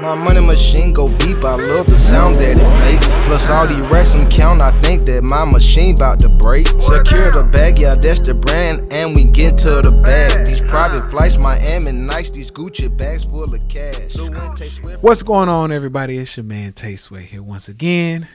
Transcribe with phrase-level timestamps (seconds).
[0.00, 3.00] My money machine go beep, I love the sound that it make.
[3.26, 6.68] Plus all these racks I'm count, I think that my machine bout to break.
[6.80, 10.46] Secure the bag, yeah, that's the brand, and we get to the bag.
[10.46, 14.16] These private flights, Miami nice, these Gucci bags full of cash.
[15.02, 16.16] What's going on, everybody?
[16.18, 18.26] It's your man Tay Sway here once again.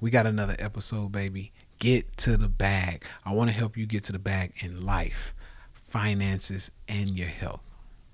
[0.00, 1.52] We got another episode, baby.
[1.78, 3.04] Get to the bag.
[3.24, 5.34] I want to help you get to the bag in life,
[5.72, 7.62] finances, and your health,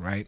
[0.02, 0.26] right?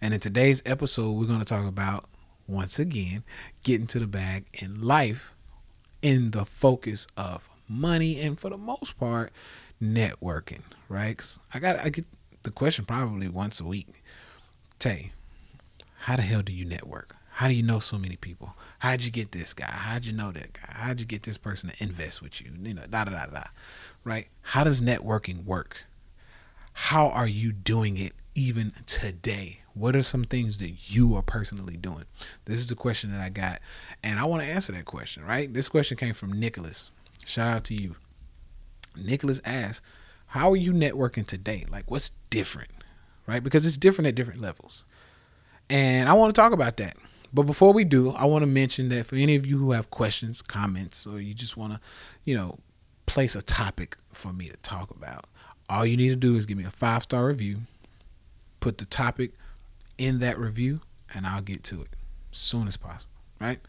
[0.00, 2.04] And in today's episode, we're going to talk about,
[2.46, 3.24] once again,
[3.62, 5.34] getting to the bag in life
[6.02, 9.32] in the focus of money and for the most part,
[9.82, 11.38] networking, right?
[11.52, 12.06] I got I get
[12.42, 14.02] the question probably once a week.
[14.78, 15.12] Tay,
[16.00, 17.16] how the hell do you network?
[17.30, 18.56] How do you know so many people?
[18.78, 19.66] How'd you get this guy?
[19.66, 20.72] How'd you know that guy?
[20.72, 22.52] How'd you get this person to invest with you?
[22.62, 23.44] You know, da da da da.
[24.04, 24.28] Right?
[24.42, 25.84] How does networking work?
[26.74, 29.60] How are you doing it even today?
[29.74, 32.04] What are some things that you are personally doing?
[32.44, 33.60] This is the question that I got,
[34.02, 35.24] and I want to answer that question.
[35.24, 35.52] Right?
[35.52, 36.90] This question came from Nicholas.
[37.24, 37.96] Shout out to you.
[38.96, 39.82] Nicholas asked,
[40.26, 41.64] "How are you networking today?
[41.70, 42.70] Like, what's different?"
[43.26, 43.42] Right?
[43.42, 44.84] Because it's different at different levels.
[45.70, 46.96] And I want to talk about that.
[47.32, 49.90] But before we do, I want to mention that for any of you who have
[49.90, 51.80] questions, comments, or you just want to,
[52.24, 52.58] you know,
[53.06, 55.26] place a topic for me to talk about,
[55.68, 57.62] all you need to do is give me a five star review,
[58.64, 59.32] put the topic
[59.98, 60.80] in that review,
[61.14, 61.88] and I'll get to it
[62.32, 63.12] as soon as possible.
[63.38, 63.60] Right?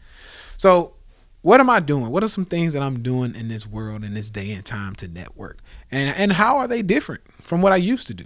[0.56, 0.94] So,
[1.42, 2.10] what am I doing?
[2.10, 4.94] What are some things that I'm doing in this world in this day and time
[4.96, 5.58] to network?
[5.92, 8.24] And and how are they different from what I used to do?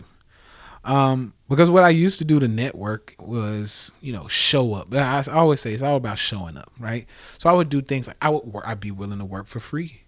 [0.84, 4.94] Um, because what I used to do to network was, you know, show up.
[4.94, 7.06] I always say it's all about showing up, right?
[7.36, 9.60] So I would do things like I would work, I'd be willing to work for
[9.60, 10.02] free,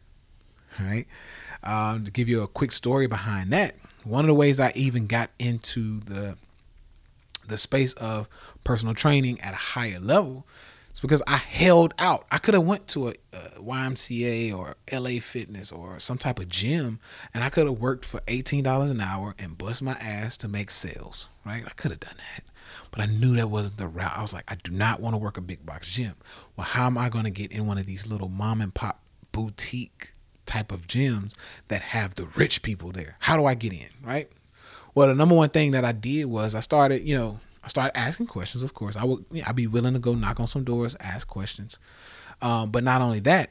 [0.81, 1.07] right?
[1.65, 5.07] Um, to give you a quick story behind that, one of the ways I even
[5.07, 6.37] got into the
[7.53, 8.29] the space of
[8.65, 10.47] personal training at a higher level
[10.93, 12.27] it's because I held out.
[12.31, 16.39] I could have went to a, uh, a YMCA or LA Fitness or some type
[16.39, 17.01] of gym,
[17.33, 20.49] and I could have worked for eighteen dollars an hour and bust my ass to
[20.49, 21.31] make sales.
[21.47, 21.65] Right?
[21.67, 22.45] I could have done that,
[22.91, 24.13] but I knew that wasn't the route.
[24.15, 26.15] I was like, I do not want to work a big box gym.
[26.57, 29.01] Well, how am I going to get in one of these little mom and pop
[29.33, 30.13] boutique
[30.45, 31.35] type of gyms
[31.69, 33.17] that have the rich people there?
[33.21, 33.89] How do I get in?
[34.03, 34.31] Right?
[34.95, 37.97] Well, the number one thing that I did was I started, you know, I started
[37.97, 38.63] asking questions.
[38.63, 41.79] Of course, I would, I'd be willing to go knock on some doors, ask questions.
[42.41, 43.51] Um, but not only that,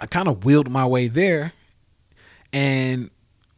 [0.00, 1.52] I kind of willed my way there,
[2.52, 3.10] and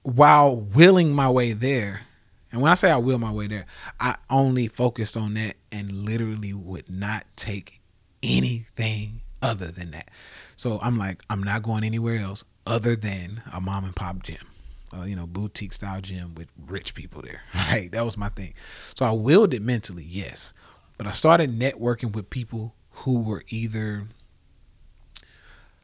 [0.02, 2.02] while willing my way there,
[2.50, 3.64] and when I say I will my way there,
[3.98, 7.80] I only focused on that and literally would not take
[8.22, 10.10] anything other than that.
[10.56, 14.51] So I'm like, I'm not going anywhere else other than a mom and pop gym
[14.96, 17.42] uh, you know, boutique style gym with rich people there.
[17.54, 18.52] Right, that was my thing.
[18.94, 20.52] So I willed it mentally, yes,
[20.98, 24.08] but I started networking with people who were either.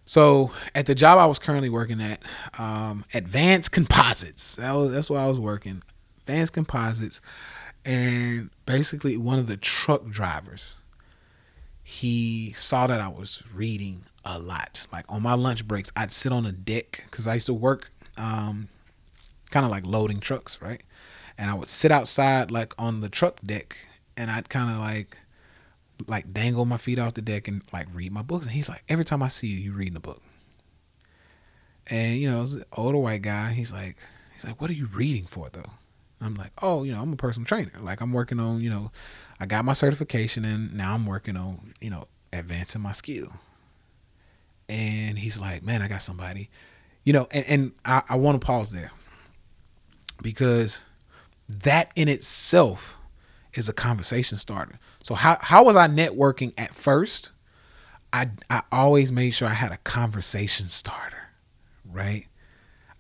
[0.05, 2.23] So at the job I was currently working at,
[2.59, 4.57] um, Advanced Composites.
[4.57, 5.83] That was that's where I was working.
[6.21, 7.23] Advanced Composites,
[7.85, 10.79] and basically one of the truck drivers.
[11.83, 14.87] He saw that I was reading a lot.
[14.93, 17.91] Like on my lunch breaks, I'd sit on a deck because I used to work
[18.19, 18.69] um,
[19.49, 20.83] kind of like loading trucks, right?
[21.37, 23.77] And I would sit outside like on the truck deck
[24.17, 25.17] and I'd kind of like
[26.07, 28.47] like dangle my feet off the deck and like read my books.
[28.47, 30.23] And he's like, every time I see you, you reading a book.
[31.87, 33.53] And you know, an older white guy.
[33.53, 33.97] He's like,
[34.35, 35.71] he's like, what are you reading for though?
[36.21, 37.73] I'm like, oh, you know, I'm a personal trainer.
[37.81, 38.91] Like I'm working on, you know,
[39.39, 43.33] I got my certification and now I'm working on, you know, advancing my skill.
[44.69, 46.51] And he's like, man, I got somebody,
[47.05, 48.91] you know, and, and I, I want to pause there
[50.23, 50.85] because
[51.49, 52.97] that in itself
[53.55, 54.79] is a conversation starter.
[55.03, 57.31] So how how was I networking at first?
[58.13, 61.29] I I always made sure I had a conversation starter,
[61.85, 62.27] right?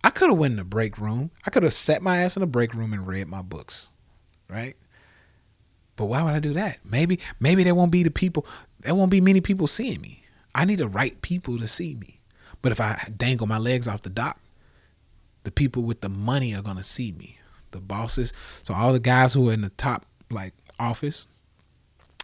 [0.02, 1.30] I could have went in the break room.
[1.46, 3.88] I could have sat my ass in the break room and read my books,
[4.48, 4.76] right?
[5.96, 6.78] But why would I do that?
[6.84, 8.46] Maybe maybe there won't be the people.
[8.80, 10.22] There won't be many people seeing me.
[10.54, 12.20] I need the right people to see me.
[12.62, 14.40] But if I dangle my legs off the dock,
[15.44, 17.38] the people with the money are gonna see me.
[17.70, 18.32] The bosses.
[18.62, 21.26] So all the guys who are in the top like office,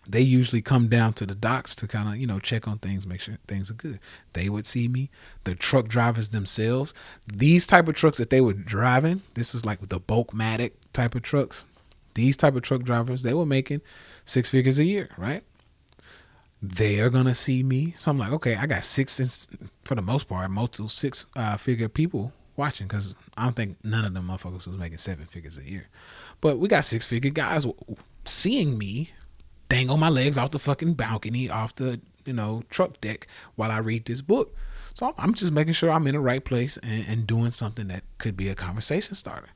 [0.08, 3.06] they usually come down to the docks to kind of you know check on things,
[3.06, 4.00] make sure things are good.
[4.32, 5.10] They would see me.
[5.44, 6.94] The truck drivers themselves,
[7.26, 11.22] these type of trucks that they were driving, this is like the bulkmatic type of
[11.22, 11.66] trucks.
[12.14, 13.80] These type of truck drivers, they were making
[14.24, 15.42] six figures a year, right?
[16.62, 17.92] They are gonna see me.
[17.96, 19.48] So I'm like, okay, I got six,
[19.84, 24.04] for the most part, of six uh, figure people watching because I don't think none
[24.04, 25.86] of them motherfuckers was making seven figures a year.
[26.40, 27.66] But we got six figure guys
[28.24, 29.10] seeing me
[29.68, 33.78] dangle my legs off the fucking balcony, off the you know truck deck while I
[33.78, 34.54] read this book.
[34.94, 38.04] So I'm just making sure I'm in the right place and, and doing something that
[38.18, 39.48] could be a conversation starter,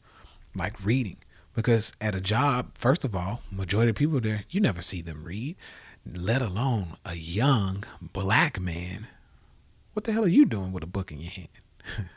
[0.56, 1.18] like reading.
[1.54, 5.24] Because at a job, first of all, majority of people there, you never see them
[5.24, 5.56] read,
[6.04, 9.06] let alone a young black man.
[9.92, 11.48] What the hell are you doing with a book in your hand?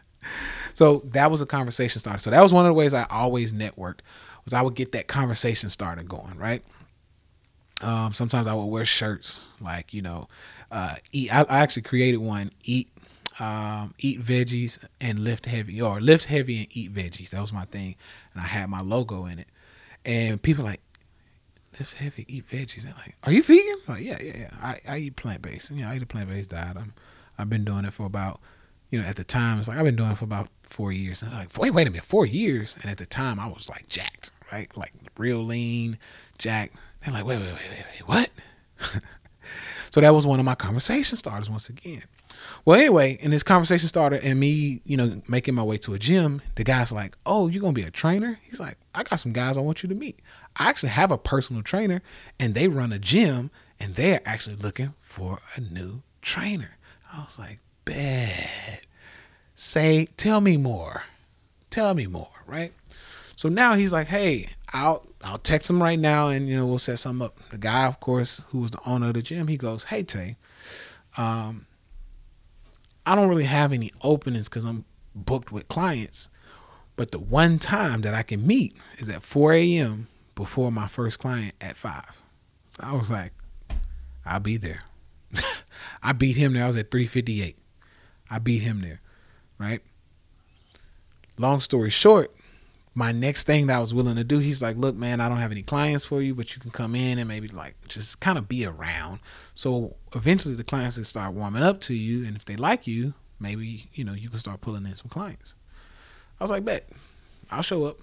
[0.74, 2.20] so that was a conversation starter.
[2.20, 4.00] So that was one of the ways I always networked
[4.46, 6.64] was I would get that conversation started going, right?
[7.82, 10.28] Um, sometimes I would wear shirts like you know,
[10.72, 11.34] uh, eat.
[11.34, 12.90] I, I actually created one: eat,
[13.40, 17.32] um, eat veggies and lift heavy, or lift heavy and eat veggies.
[17.32, 17.96] That was my thing,
[18.34, 19.48] and I had my logo in it.
[20.06, 20.82] And people like
[21.80, 22.84] lift heavy, eat veggies.
[22.84, 24.50] They're like, "Are you vegan?" I'm like, yeah, yeah, yeah.
[24.62, 25.72] I, I eat plant based.
[25.72, 26.78] You know, I eat a plant based diet.
[26.78, 26.94] I'm
[27.38, 28.40] I've been doing it for about
[28.92, 31.22] you know, at the time, it's like I've been doing it for about four years.
[31.22, 32.78] And I'm like, wait, wait a minute, four years?
[32.82, 34.76] And at the time, I was like jacked, right?
[34.78, 35.98] Like real lean,
[36.38, 36.76] jacked.
[37.04, 38.30] They're like, wait, wait, wait, wait, wait, what?
[39.92, 42.04] so that was one of my conversation starters once again.
[42.66, 46.00] Well, anyway, and this conversation started and me, you know, making my way to a
[46.00, 48.40] gym, the guy's like, Oh, you're gonna be a trainer?
[48.44, 50.20] He's like, I got some guys I want you to meet.
[50.58, 52.02] I actually have a personal trainer
[52.40, 56.78] and they run a gym and they're actually looking for a new trainer.
[57.12, 57.60] I was like,
[59.56, 61.04] Say, tell me more.
[61.70, 62.74] Tell me more, right?
[63.36, 66.80] So now he's like, hey, I'll I'll text him right now and you know we'll
[66.80, 67.38] set something up.
[67.50, 70.36] The guy, of course, who was the owner of the gym, he goes, Hey Tay,
[71.18, 71.66] um,
[73.06, 76.30] I don't really have any openings because I'm booked with clients.
[76.96, 80.08] But the one time that I can meet is at 4 a.m.
[80.36, 82.22] before my first client at 5.
[82.70, 83.34] So I was like,
[84.26, 84.84] I'll be there.
[86.04, 86.64] I beat him there.
[86.64, 87.58] I was at 358.
[88.32, 89.02] I beat him there,
[89.60, 89.82] right?
[91.38, 92.34] Long story short,
[92.94, 95.38] my next thing that I was willing to do, he's like, look, man, I don't
[95.38, 98.38] have any clients for you, but you can come in and maybe like just kind
[98.38, 99.20] of be around.
[99.54, 102.26] So eventually the clients will start warming up to you.
[102.26, 105.56] And if they like you, maybe, you know, you can start pulling in some clients.
[106.40, 106.90] I was like, bet,
[107.50, 108.00] I'll show up.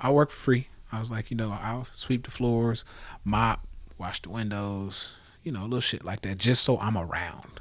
[0.00, 0.68] I'll work for free.
[0.90, 2.84] I was like, you know, I'll sweep the floors,
[3.24, 3.66] mop,
[3.98, 7.60] wash the windows, you know, little shit like that, just so I'm around?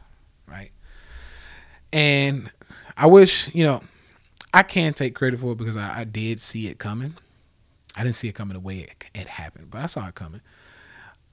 [1.94, 2.52] And
[2.98, 3.84] I wish, you know,
[4.52, 7.16] I can't take credit for it because I, I did see it coming.
[7.96, 10.42] I didn't see it coming the way it, it happened, but I saw it coming.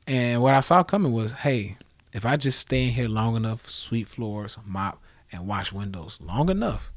[0.07, 1.79] And what I saw coming was, hey,
[2.13, 5.03] if I just stay in here long enough, sweep floors, mop,
[5.33, 6.93] and wash windows long enough,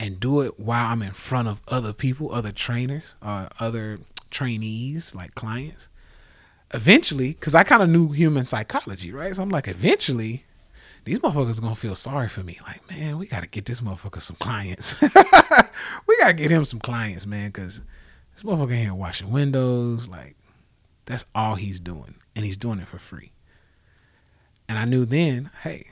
[0.00, 3.98] and do it while I'm in front of other people, other trainers, or uh, other
[4.30, 5.88] trainees, like clients,
[6.74, 9.36] eventually, because I kind of knew human psychology, right?
[9.36, 10.44] So I'm like, eventually,
[11.04, 12.58] these motherfuckers are gonna feel sorry for me.
[12.66, 15.00] Like, man, we gotta get this motherfucker some clients.
[16.06, 17.82] we gotta get him some clients, man, because
[18.32, 20.08] this motherfucker here washing windows.
[20.08, 20.36] Like,
[21.06, 23.32] that's all he's doing, and he's doing it for free.
[24.68, 25.88] And I knew then, hey,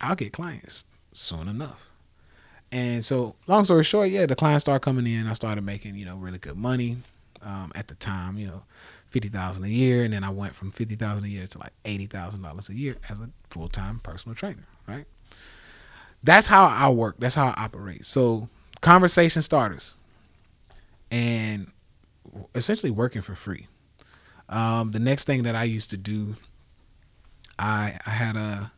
[0.00, 1.88] I'll get clients soon enough.
[2.72, 5.26] And so, long story short, yeah, the clients started coming in.
[5.26, 6.98] I started making, you know, really good money
[7.42, 8.38] um, at the time.
[8.38, 8.62] You know,
[9.10, 11.72] fifty thousand a year, and then I went from fifty thousand a year to like
[11.84, 14.66] eighty thousand dollars a year as a full time personal trainer.
[14.86, 15.04] Right.
[16.22, 17.16] That's how I work.
[17.18, 18.04] That's how I operate.
[18.06, 18.48] So
[18.80, 19.96] conversation starters,
[21.10, 21.70] and
[22.54, 23.66] essentially working for free.
[24.48, 26.36] Um, the next thing that I used to do,
[27.58, 28.72] I I had a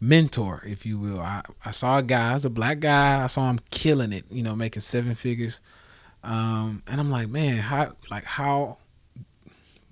[0.00, 1.20] mentor, if you will.
[1.20, 3.22] I, I saw a guy, was a black guy.
[3.22, 5.60] I saw him killing it, you know, making seven figures.
[6.22, 8.78] Um, and I'm like, man, how like how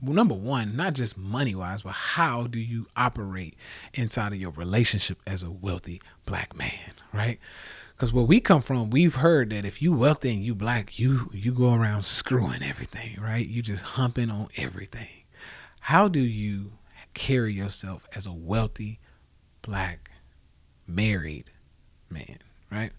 [0.03, 3.55] well, number one, not just money wise, but how do you operate
[3.95, 7.39] inside of your relationship as a wealthy black man, right?
[7.95, 11.31] Because where we come from, we've heard that if you wealthy and you black, you
[11.33, 13.47] you go around screwing everything, right?
[13.47, 15.09] You just humping on everything.
[15.81, 16.73] How do you
[17.15, 19.01] carry yourself as a wealthy
[19.63, 20.11] black
[20.87, 21.51] married
[22.11, 22.39] man,
[22.71, 22.93] right?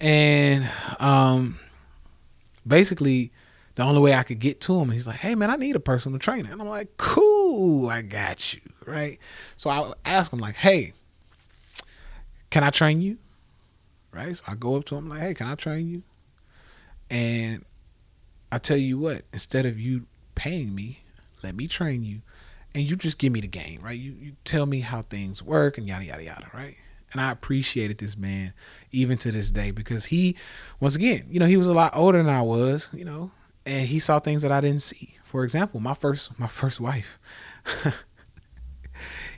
[0.00, 1.58] And um
[2.66, 3.32] basically
[3.74, 5.80] the only way I could get to him, he's like, "Hey man, I need a
[5.80, 9.18] personal trainer," and I'm like, "Cool, I got you." Right.
[9.56, 10.92] So I ask him like, "Hey,
[12.50, 13.18] can I train you?"
[14.12, 14.36] Right.
[14.36, 16.02] So I go up to him like, "Hey, can I train you?"
[17.10, 17.64] And
[18.50, 21.00] I tell you what, instead of you paying me,
[21.42, 22.20] let me train you,
[22.74, 23.98] and you just give me the game, right?
[23.98, 26.76] You you tell me how things work and yada yada yada, right?
[27.12, 28.54] And I appreciated this man
[28.90, 30.36] even to this day because he,
[30.80, 33.30] once again, you know, he was a lot older than I was, you know,
[33.66, 35.16] and he saw things that I didn't see.
[35.24, 37.18] For example, my first my first wife.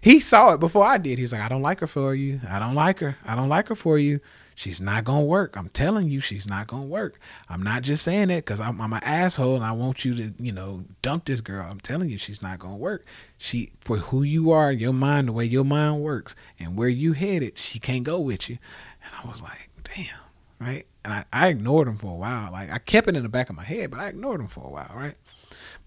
[0.00, 1.18] he saw it before I did.
[1.18, 2.40] He was like, I don't like her for you.
[2.48, 3.16] I don't like her.
[3.24, 4.20] I don't like her for you.
[4.56, 5.56] She's not gonna work.
[5.56, 7.18] I'm telling you, she's not gonna work.
[7.48, 10.32] I'm not just saying it because I'm, I'm an asshole and I want you to,
[10.38, 11.66] you know, dump this girl.
[11.68, 13.04] I'm telling you, she's not gonna work.
[13.36, 17.12] She for who you are, your mind, the way your mind works, and where you
[17.14, 18.58] headed, she can't go with you.
[19.04, 20.18] And I was like, damn,
[20.60, 20.86] right?
[21.04, 22.50] And I, I ignored him for a while.
[22.52, 24.64] Like I kept it in the back of my head, but I ignored him for
[24.64, 25.14] a while, right?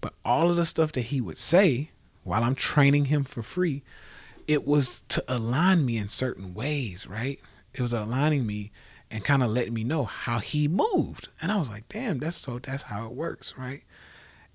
[0.00, 1.90] But all of the stuff that he would say
[2.22, 3.82] while I'm training him for free,
[4.46, 7.40] it was to align me in certain ways, right?
[7.74, 8.70] It was aligning me
[9.10, 11.28] and kind of letting me know how he moved.
[11.40, 13.82] And I was like, damn, that's so that's how it works, right?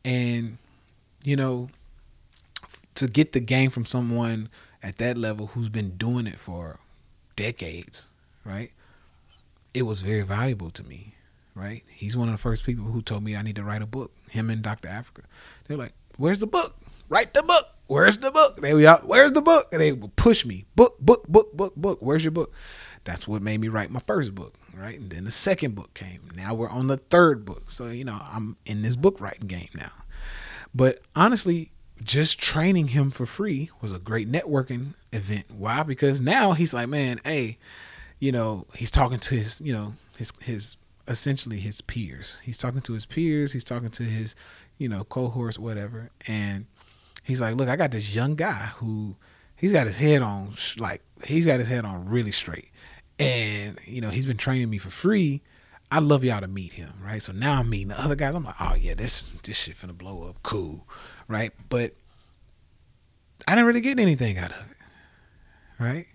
[0.05, 0.57] And
[1.23, 1.69] you know,
[2.95, 4.49] to get the game from someone
[4.81, 6.79] at that level who's been doing it for
[7.35, 8.07] decades,
[8.45, 8.71] right?
[9.73, 11.15] It was very valuable to me,
[11.55, 11.83] right?
[11.87, 14.11] He's one of the first people who told me I need to write a book.
[14.29, 14.87] Him and Dr.
[14.87, 15.23] Afrika.
[15.67, 16.75] They're like, "Where's the book?
[17.09, 17.69] Write the book.
[17.87, 19.07] Where's the book?" They were out.
[19.07, 19.67] Where's the book?
[19.71, 20.65] And they would push me.
[20.75, 21.99] Book, book, book, book, book.
[22.01, 22.53] Where's your book?
[23.03, 24.97] That's what made me write my first book, right?
[24.99, 26.21] And then the second book came.
[26.35, 27.69] Now we're on the third book.
[27.69, 29.91] So, you know, I'm in this book writing game now.
[30.73, 31.71] But honestly,
[32.03, 35.45] just training him for free was a great networking event.
[35.55, 35.83] Why?
[35.83, 37.57] Because now he's like, man, hey,
[38.23, 40.77] you know, he's talking to his, you know, his his
[41.09, 42.39] essentially his peers.
[42.41, 44.37] He's talking to his peers, he's talking to his,
[44.77, 46.09] you know, cohorts, whatever.
[46.25, 46.65] And
[47.21, 49.17] he's like, look, I got this young guy who
[49.57, 52.69] he's got his head on like he's got his head on really straight
[53.19, 55.41] and you know he's been training me for free.
[55.91, 57.21] I'd love y'all to meet him, right?
[57.21, 58.35] So now I'm meeting the other guys.
[58.35, 60.87] I'm like, oh yeah, this this shit finna blow up, cool,
[61.27, 61.51] right?
[61.67, 61.91] But
[63.49, 64.77] I didn't really get anything out of it,
[65.77, 66.05] right?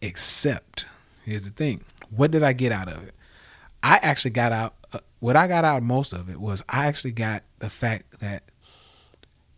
[0.00, 0.86] Except
[1.24, 3.14] here's the thing: what did I get out of it?
[3.82, 4.74] I actually got out.
[4.92, 8.44] Uh, what I got out most of it was I actually got the fact that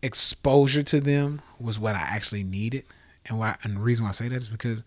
[0.01, 2.85] exposure to them was what I actually needed,
[3.25, 3.55] and why.
[3.63, 4.83] And the reason why I say that is because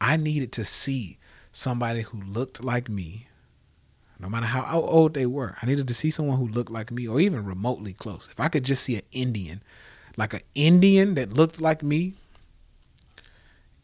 [0.00, 1.18] I needed to see
[1.52, 3.26] somebody who looked like me,
[4.18, 5.56] no matter how old they were.
[5.60, 8.28] I needed to see someone who looked like me or even remotely close.
[8.30, 9.62] If I could just see an Indian,
[10.16, 12.14] like an Indian that looked like me,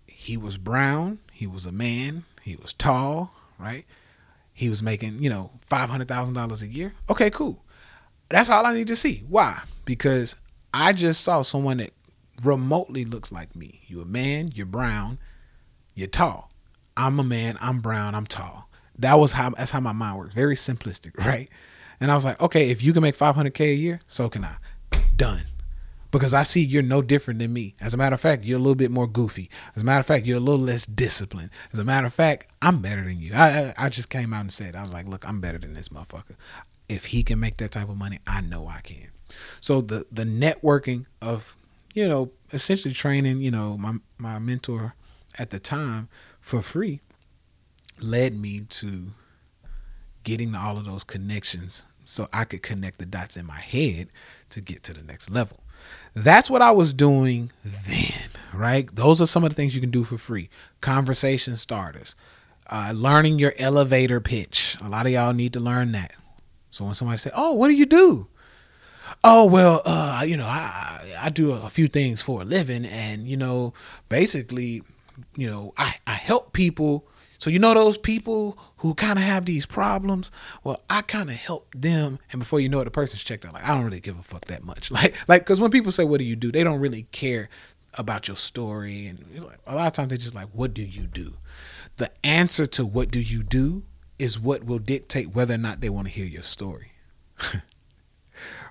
[0.07, 3.85] he was brown, he was a man, he was tall, right?
[4.55, 6.95] He was making, you know, $500,000 a year.
[7.11, 7.63] Okay, cool.
[8.31, 9.23] That's all I need to see.
[9.29, 9.61] Why?
[9.85, 10.35] Because
[10.73, 11.93] I just saw someone that
[12.43, 13.83] remotely looks like me.
[13.87, 15.19] You're a man, you're brown,
[15.95, 16.51] you're tall.
[16.97, 17.59] I'm a man.
[17.61, 18.15] I'm brown.
[18.15, 18.71] I'm tall.
[18.99, 20.33] That was how that's how my mind works.
[20.33, 21.51] Very simplistic, right?
[22.01, 24.57] And I was like, okay, if you can make 500k a year, so can I.
[25.17, 25.45] Done.
[26.19, 27.75] Because I see you're no different than me.
[27.79, 29.51] As a matter of fact, you're a little bit more goofy.
[29.75, 31.51] As a matter of fact, you're a little less disciplined.
[31.75, 33.35] As a matter of fact, I'm better than you.
[33.35, 35.75] I I, I just came out and said, I was like, look, I'm better than
[35.75, 36.37] this motherfucker.
[36.89, 39.09] If he can make that type of money, I know I can.
[39.61, 41.55] So the the networking of,
[41.95, 44.95] you know, essentially training, you know, my my mentor
[45.39, 46.09] at the time
[46.41, 47.01] for free
[48.01, 49.13] led me to
[50.23, 54.09] getting all of those connections so I could connect the dots in my head
[54.51, 55.61] to get to the next level.
[56.15, 58.89] That's what I was doing then, right?
[58.95, 60.49] Those are some of the things you can do for free.
[60.81, 62.15] Conversation starters,
[62.71, 64.77] uh, learning your elevator pitch.
[64.83, 66.13] A lot of y'all need to learn that.
[66.71, 68.29] So when somebody say, "Oh, what do you do?"
[69.23, 73.27] Oh well, uh, you know, I I do a few things for a living, and
[73.29, 73.73] you know,
[74.09, 74.83] basically,
[75.37, 77.07] you know, I, I help people.
[77.39, 80.31] So you know those people who kind of have these problems.
[80.65, 83.55] Well, I kind of help them, and before you know it, the person's checked out.
[83.55, 84.91] Like I don't really give a fuck that much.
[84.97, 87.49] Like like because when people say, "What do you do?" they don't really care
[87.95, 89.25] about your story, and
[89.67, 91.35] a lot of times they're just like, "What do you do?"
[91.99, 93.85] The answer to "What do you do?"
[94.19, 96.93] is what will dictate whether or not they want to hear your story.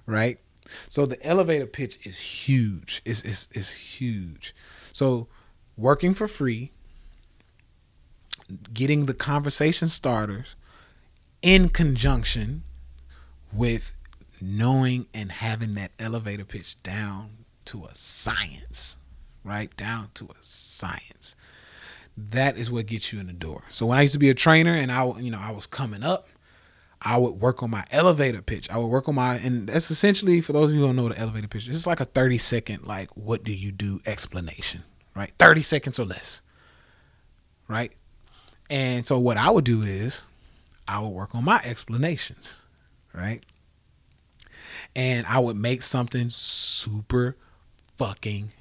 [0.06, 0.40] right?
[0.88, 3.02] So the elevator pitch is huge.
[3.06, 4.56] It's, it's, it's huge.
[4.92, 5.28] So
[5.78, 6.72] working for free,
[8.74, 10.56] getting the conversation starters
[11.42, 12.64] in conjunction
[13.52, 13.94] with
[14.42, 17.30] knowing and having that elevator pitch down
[17.66, 18.98] to a science,
[19.44, 19.76] right?
[19.78, 21.36] Down to a science.
[22.18, 23.64] That is what gets you in the door.
[23.70, 26.04] So when I used to be a trainer and I, you know, I was coming
[26.04, 26.28] up,
[27.02, 28.70] I would work on my elevator pitch.
[28.70, 31.10] I would work on my, and that's essentially for those of you who don't know
[31.10, 31.68] the elevator pitch.
[31.68, 34.84] It's like a thirty second, like, what do you do explanation,
[35.16, 35.32] right?
[35.38, 36.42] 30 seconds or less,
[37.68, 37.94] right?
[38.70, 40.28] And so what I would do is
[40.88, 42.64] I would work on my explanations,
[43.14, 43.44] right?
[44.96, 47.36] And I would make something super
[47.96, 48.52] fucking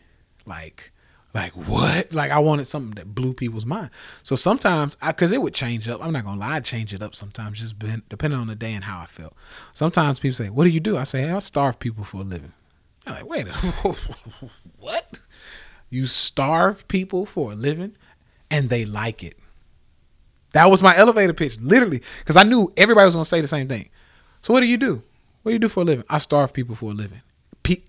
[0.47, 0.91] like
[1.35, 2.15] like what?
[2.15, 3.91] Like I wanted something that blew people's mind.
[4.23, 6.05] So sometimes I cuz it would change up.
[6.05, 8.73] I'm not going to lie, I'd change it up sometimes just depending on the day
[8.73, 9.35] and how I felt.
[9.73, 12.25] Sometimes people say, "What do you do?" I say, hey, "I starve people for a
[12.25, 12.53] living."
[13.07, 13.49] I'm like, "Wait,
[14.79, 15.19] what?"
[15.91, 17.97] You starve people for a living
[18.51, 19.39] and they like it.
[20.55, 23.67] That was my elevator pitch, literally, because I knew everybody was gonna say the same
[23.67, 23.89] thing.
[24.41, 25.03] So what do you do?
[25.43, 26.05] What do you do for a living?
[26.09, 27.23] I starve people for a living.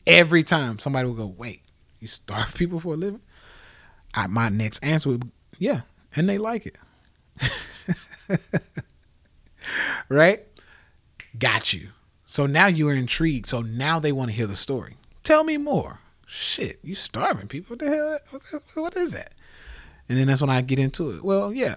[0.07, 1.62] Every time somebody would go, "Wait,
[2.00, 3.22] you starve people for a living?"
[4.15, 5.29] I, my next answer would,
[5.60, 5.81] "Yeah,"
[6.15, 8.39] and they like it.
[10.10, 10.43] right?
[11.38, 11.89] Got you.
[12.25, 13.45] So now you are intrigued.
[13.45, 14.98] So now they want to hear the story.
[15.24, 16.00] Tell me more.
[16.25, 17.75] Shit, you starving people?
[17.75, 18.62] What the hell?
[18.84, 19.34] What is that?
[20.10, 21.24] And then that's when I get into it.
[21.24, 21.75] Well, yeah.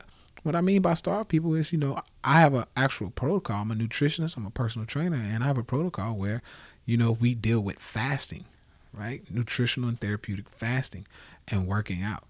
[0.49, 3.61] What I mean by starve people is, you know, I have an actual protocol.
[3.61, 4.39] I'm a nutritionist.
[4.39, 6.41] I'm a personal trainer, and I have a protocol where,
[6.87, 8.47] you know, we deal with fasting,
[8.95, 9.23] right?
[9.31, 11.07] Nutritional and therapeutic fasting,
[11.49, 12.25] and working out,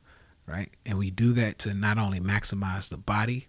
[0.49, 0.69] right?
[0.85, 3.47] And we do that to not only maximize the body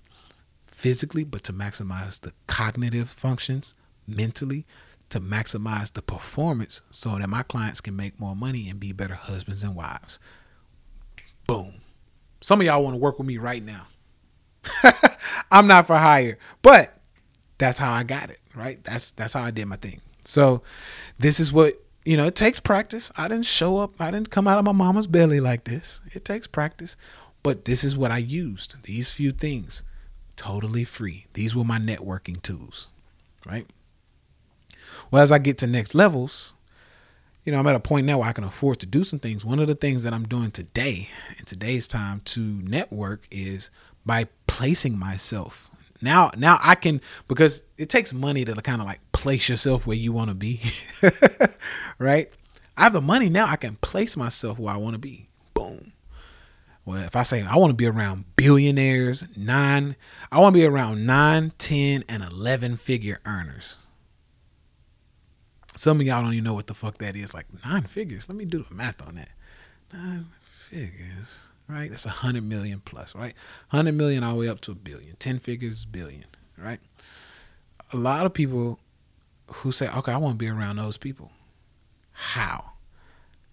[0.62, 3.74] physically, but to maximize the cognitive functions
[4.06, 4.68] mentally,
[5.10, 9.16] to maximize the performance so that my clients can make more money and be better
[9.16, 10.20] husbands and wives.
[11.48, 11.82] Boom.
[12.40, 13.88] Some of y'all want to work with me right now.
[15.52, 16.96] I'm not for hire, but
[17.58, 18.84] that's how I got it, right?
[18.84, 20.02] That's that's how I did my thing.
[20.26, 20.62] So
[21.18, 21.76] this is what
[22.06, 23.12] you know, it takes practice.
[23.18, 26.02] I didn't show up, I didn't come out of my mama's belly like this.
[26.14, 26.98] It takes practice.
[27.44, 28.84] But this is what I used.
[28.84, 29.84] These few things
[30.36, 31.26] totally free.
[31.34, 32.90] These were my networking tools,
[33.46, 33.68] right?
[35.12, 36.54] Well, as I get to next levels,
[37.46, 39.46] you know, I'm at a point now where I can afford to do some things.
[39.46, 43.70] One of the things that I'm doing today, in today's time to network, is
[44.06, 45.70] by placing myself.
[46.02, 49.98] Now, now I can because it takes money to kind of like place yourself where
[49.98, 50.62] you want to be,
[52.00, 52.32] right?
[52.78, 53.46] I have the money now.
[53.46, 55.28] I can place myself where I want to be.
[55.54, 55.94] Boom.
[56.86, 59.98] Well, if I say I want to be around billionaires, nine,
[60.32, 63.78] I want to be around nine, 10, and 11 figure earners.
[65.76, 67.34] Some of y'all don't even know what the fuck that is.
[67.34, 68.28] Like nine figures.
[68.28, 69.30] Let me do the math on that.
[69.94, 71.90] Nine figures, right?
[71.90, 73.34] That's a hundred million plus, right?
[73.70, 75.16] Hundred million all the way up to a billion.
[75.18, 76.26] Ten figures, billion,
[76.58, 76.80] right?
[77.94, 78.80] A lot of people
[79.48, 81.32] who say, okay, I want to be around those people.
[82.12, 82.74] How?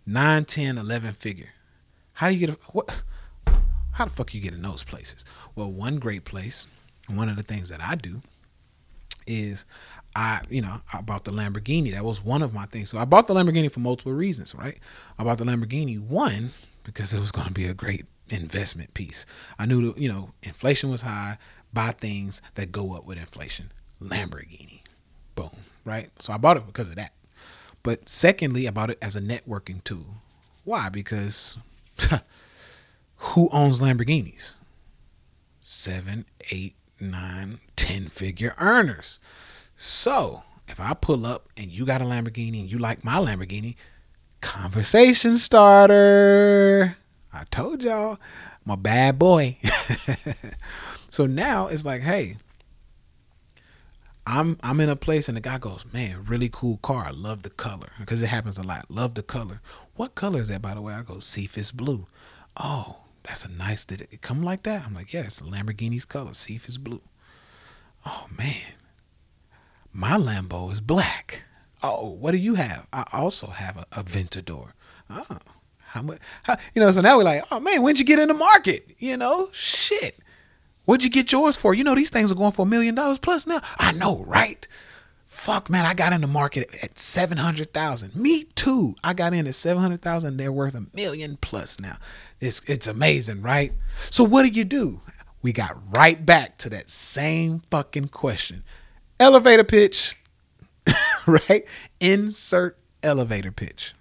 [0.07, 1.51] 9, 10, 11 figure.
[2.15, 3.03] How do you get a, what?
[3.93, 5.25] How the fuck you get in those places?
[5.55, 6.67] Well, one great place,
[7.09, 8.23] one of the things that I do
[9.27, 9.65] is
[10.15, 11.93] I, you know, I bought the Lamborghini.
[11.93, 12.91] That was one of my things.
[12.91, 14.79] So I bought the Lamborghini for multiple reasons, right?
[15.19, 16.53] I bought the Lamborghini one
[16.87, 19.27] because it was going to be a great investment piece.
[19.59, 21.39] I knew that, you know, inflation was high.
[21.73, 23.73] Buy things that go up with inflation.
[24.01, 24.81] Lamborghini,
[25.35, 25.51] boom,
[25.85, 26.11] right?
[26.21, 27.13] So I bought it because of that.
[27.83, 30.17] But secondly, I bought it as a networking tool.
[30.65, 30.89] Why?
[30.89, 31.59] Because
[33.17, 34.57] who owns Lamborghinis?
[35.61, 39.19] Seven, eight, nine, ten figure earners.
[39.77, 43.77] So if I pull up and you got a Lamborghini and you like my Lamborghini,
[44.47, 46.97] conversation starter.
[47.33, 48.19] I told y'all,
[48.65, 49.59] I'm a bad boy.
[51.11, 52.37] so now it's like, hey,
[54.25, 57.07] I'm I'm in a place and the guy goes, man, really cool car.
[57.07, 58.89] I love the color because it happens a lot.
[58.89, 59.61] Love the color.
[59.97, 60.95] What color is that, by the way?
[60.95, 62.07] I go, Cepheus blue.
[62.57, 63.85] Oh, that's a nice.
[63.85, 64.87] Did it come like that?
[64.87, 66.35] I'm like, yeah, it's Lamborghini's color.
[66.35, 67.03] Cepheus blue.
[68.07, 68.75] Oh man,
[69.93, 71.43] my Lambo is black.
[71.83, 72.87] Oh, what do you have?
[72.93, 74.73] I also have a, Aventador.
[75.11, 75.39] Oh,
[75.89, 76.19] how much?
[76.43, 78.87] How, you know, so now we're like, oh man, when'd you get in the market?
[78.99, 80.19] You know, shit.
[80.85, 81.75] What'd you get yours for?
[81.75, 83.61] You know, these things are going for a million dollars plus now.
[83.79, 84.67] I know, right?
[85.27, 88.15] Fuck, man, I got in the market at 700,000.
[88.15, 88.95] Me too.
[89.03, 90.37] I got in at 700,000.
[90.37, 91.97] They're worth a million plus now.
[92.41, 93.73] It's, it's amazing, right?
[94.11, 95.01] So what do you do?
[95.43, 98.63] We got right back to that same fucking question.
[99.19, 100.17] Elevator pitch,
[101.49, 101.65] right?
[102.01, 103.95] Insert elevator pitch.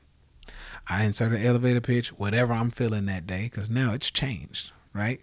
[0.87, 5.19] I insert an elevator pitch, whatever I'm feeling that day, because now it's changed, right?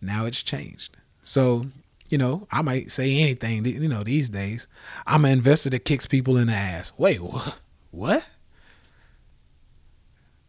[0.00, 0.96] Now it's changed.
[1.22, 1.66] So,
[2.08, 4.66] you know, I might say anything, you know, these days.
[5.06, 6.92] I'm an investor that kicks people in the ass.
[6.98, 7.50] Wait, wh-
[7.92, 8.26] what?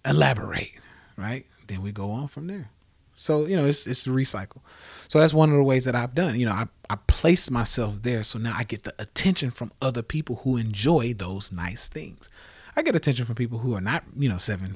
[0.04, 0.74] Elaborate,
[1.18, 1.46] right?
[1.68, 2.70] Then we go on from there.
[3.16, 4.60] So, you know, it's it's recycle.
[5.08, 6.38] So that's one of the ways that I've done.
[6.40, 10.02] You know, I, I place myself there so now I get the attention from other
[10.02, 12.30] people who enjoy those nice things.
[12.76, 14.76] I get attention from people who are not, you know, seven,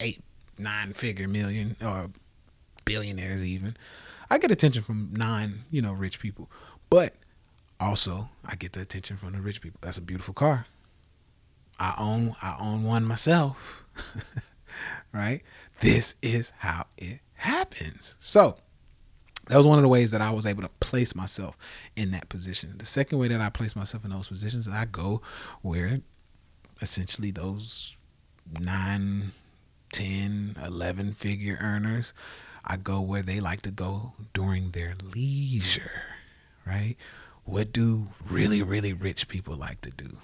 [0.00, 0.20] eight,
[0.58, 2.10] nine figure million or
[2.84, 3.76] billionaires even.
[4.30, 6.50] I get attention from nine, you know, rich people.
[6.90, 7.14] But
[7.80, 9.78] also I get the attention from the rich people.
[9.82, 10.66] That's a beautiful car.
[11.78, 13.84] I own I own one myself.
[15.12, 15.42] right?
[15.80, 18.16] This is how it happens.
[18.18, 18.56] So
[19.46, 21.56] that was one of the ways that I was able to place myself
[21.96, 22.74] in that position.
[22.76, 25.22] The second way that I place myself in those positions is I go
[25.62, 26.00] where
[26.82, 27.96] essentially those
[28.60, 29.32] nine,
[29.92, 32.12] 10, 11 figure earners,
[32.64, 36.02] I go where they like to go during their leisure,
[36.66, 36.96] right?
[37.44, 40.18] What do really, really rich people like to do?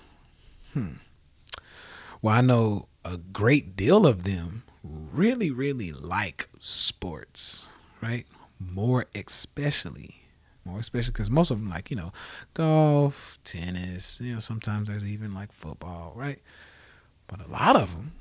[0.75, 0.95] Hmm.
[2.25, 7.69] Well, I know a great deal of them really, really like sports,
[8.01, 8.25] right?
[8.59, 10.23] More especially,
[10.65, 12.15] more especially because most of them like, you know,
[12.55, 16.41] golf, tennis, you know, sometimes there's even like football, right?
[17.27, 18.13] But a lot of them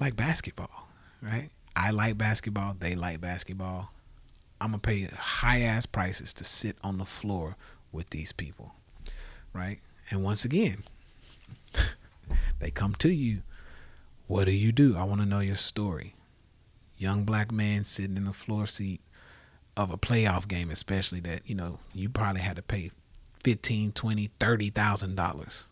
[0.00, 0.88] like basketball,
[1.22, 1.48] right?
[1.76, 2.74] I like basketball.
[2.76, 3.92] They like basketball.
[4.60, 7.54] I'm gonna pay high ass prices to sit on the floor
[7.92, 8.74] with these people,
[9.52, 9.78] right?
[10.10, 10.82] And once again,
[12.58, 13.42] they come to you.
[14.26, 14.96] What do you do?
[14.96, 16.14] I want to know your story.
[16.98, 19.00] Young black man sitting in the floor seat
[19.76, 22.90] of a playoff game, especially that you know you probably had to pay
[23.42, 25.68] fifteen, twenty, thirty thousand dollars.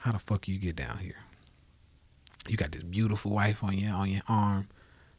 [0.00, 1.16] How the fuck you get down here?
[2.48, 4.68] You got this beautiful wife on your on your arm.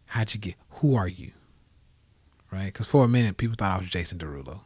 [0.05, 0.55] How'd you get?
[0.75, 1.31] Who are you?
[2.51, 2.65] Right?
[2.65, 4.61] Because for a minute, people thought I was Jason Derulo.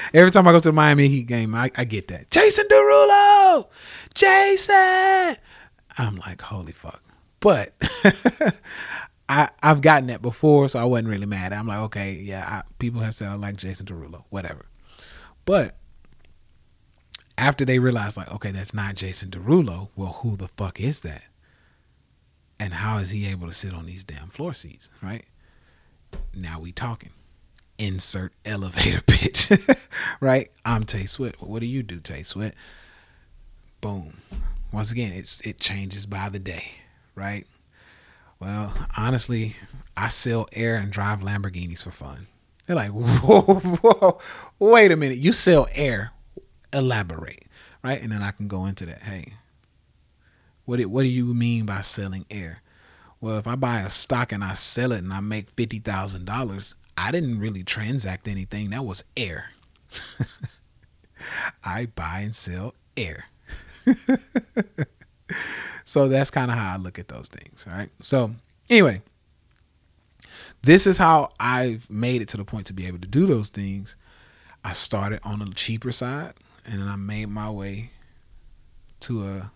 [0.14, 3.66] Every time I go to the Miami Heat game, I, I get that Jason Derulo,
[4.14, 5.36] Jason.
[5.98, 7.02] I'm like, holy fuck.
[7.40, 7.74] But
[9.28, 11.52] I I've gotten that before, so I wasn't really mad.
[11.52, 12.44] I'm like, okay, yeah.
[12.46, 14.66] I, people have said I like Jason Derulo, whatever.
[15.44, 15.76] But
[17.36, 19.88] after they realized, like, okay, that's not Jason Derulo.
[19.96, 21.24] Well, who the fuck is that?
[22.58, 25.26] And how is he able to sit on these damn floor seats, right?
[26.34, 27.10] Now we talking.
[27.78, 29.50] Insert elevator pitch,
[30.20, 30.50] right?
[30.64, 31.36] I'm Tay Sweat.
[31.40, 32.54] What do you do, Tay Sweat?
[33.80, 34.18] Boom.
[34.72, 36.64] Once again, it's it changes by the day,
[37.14, 37.46] right?
[38.40, 39.56] Well, honestly,
[39.96, 42.26] I sell air and drive Lamborghinis for fun.
[42.66, 44.18] They're like, whoa, whoa,
[44.58, 45.18] wait a minute.
[45.18, 46.12] You sell air.
[46.72, 47.44] Elaborate,
[47.84, 48.00] right?
[48.02, 49.02] And then I can go into that.
[49.02, 49.32] Hey,
[50.64, 52.62] what do, what do you mean by selling air?
[53.24, 56.26] Well, if I buy a stock and I sell it and I make fifty thousand
[56.26, 58.68] dollars, I didn't really transact anything.
[58.68, 59.52] That was air.
[61.64, 63.24] I buy and sell air.
[65.86, 67.66] so that's kind of how I look at those things.
[67.66, 67.88] All right.
[67.98, 68.34] So
[68.68, 69.00] anyway,
[70.60, 73.48] this is how I've made it to the point to be able to do those
[73.48, 73.96] things.
[74.62, 76.34] I started on the cheaper side,
[76.66, 77.92] and then I made my way
[79.00, 79.52] to a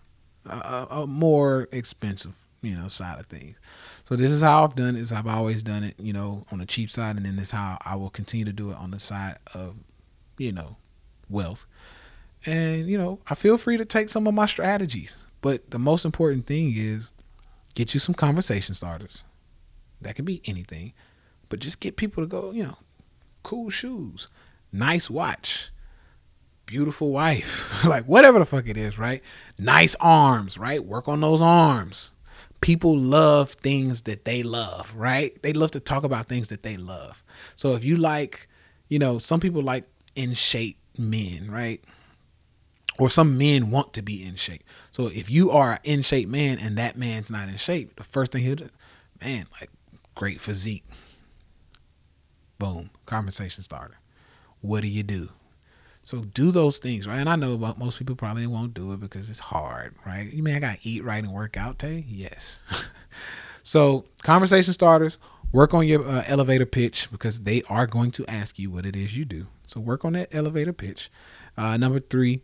[0.49, 3.55] a, a more expensive, you know, side of things.
[4.03, 5.01] So this is how I've done it.
[5.01, 7.51] Is I've always done it, you know, on the cheap side, and then this is
[7.51, 9.75] how I will continue to do it on the side of,
[10.37, 10.77] you know,
[11.29, 11.65] wealth.
[12.45, 16.05] And you know, I feel free to take some of my strategies, but the most
[16.05, 17.11] important thing is
[17.75, 19.25] get you some conversation starters.
[20.01, 20.93] That can be anything,
[21.49, 22.77] but just get people to go, you know,
[23.43, 24.29] cool shoes,
[24.71, 25.69] nice watch,
[26.65, 29.21] beautiful wife, like whatever the fuck it is, right?
[29.57, 30.83] Nice arms, right?
[30.83, 32.13] Work on those arms.
[32.61, 35.41] People love things that they love, right?
[35.41, 37.23] They love to talk about things that they love.
[37.55, 38.47] So if you like,
[38.89, 41.83] you know, some people like in shape men, right?
[42.97, 44.63] Or some men want to be in shape.
[44.91, 48.03] So if you are an in shape man and that man's not in shape, the
[48.03, 48.67] first thing he'll do,
[49.21, 49.69] man, like
[50.15, 50.83] great physique.
[52.57, 53.99] Boom, conversation starter.
[54.59, 55.29] What do you do?
[56.09, 57.19] So do those things, right?
[57.19, 60.33] And I know most people probably won't do it because it's hard, right?
[60.33, 62.03] You mean I gotta eat right and work out, Tay?
[62.07, 62.63] Yes.
[63.61, 65.19] so conversation starters,
[65.51, 68.95] work on your uh, elevator pitch because they are going to ask you what it
[68.95, 69.45] is you do.
[69.67, 71.11] So work on that elevator pitch.
[71.55, 72.41] Uh, number three,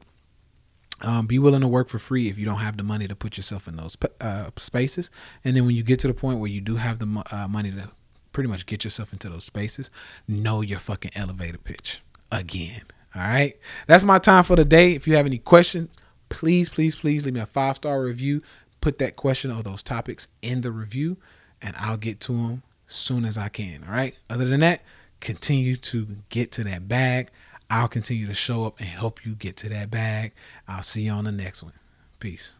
[1.01, 3.35] um, be willing to work for free if you don't have the money to put
[3.35, 5.09] yourself in those uh, spaces.
[5.43, 7.71] And then when you get to the point where you do have the uh, money
[7.71, 7.89] to
[8.31, 9.89] pretty much get yourself into those spaces,
[10.27, 12.83] know your fucking elevator pitch again.
[13.15, 13.57] All right.
[13.87, 14.93] That's my time for the day.
[14.93, 15.91] If you have any questions,
[16.29, 18.41] please, please, please leave me a five star review.
[18.81, 21.17] Put that question or those topics in the review,
[21.61, 23.83] and I'll get to them soon as I can.
[23.83, 24.13] All right.
[24.29, 24.81] Other than that,
[25.21, 27.31] continue to get to that bag.
[27.69, 30.33] I'll continue to show up and help you get to that bag.
[30.67, 31.73] I'll see you on the next one.
[32.19, 32.57] Peace.